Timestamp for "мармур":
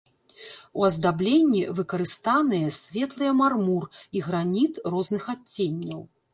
3.43-3.83